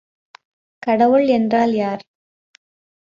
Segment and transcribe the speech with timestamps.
[0.83, 2.03] கடவுள் என்றால் யார்?